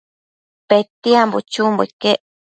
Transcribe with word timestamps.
Petiambo 0.67 1.37
chumbo 1.51 1.81
iquec 1.89 2.19